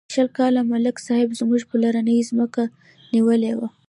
[0.13, 2.63] شل کاله ملک صاحب زموږ پلرنۍ ځمکه
[3.13, 3.67] نیولې وه.